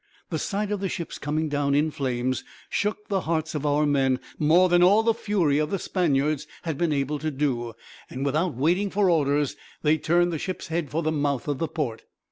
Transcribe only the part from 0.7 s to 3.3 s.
of the ships coming down, in flames, shook the